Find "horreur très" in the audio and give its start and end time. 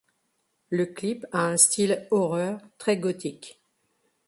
2.09-2.97